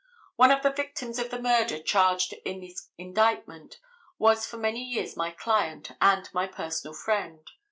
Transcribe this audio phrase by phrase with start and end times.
[0.35, 3.79] One of the victims of the murder charged in this indictment
[4.17, 7.47] was for many years my client and my personal friend.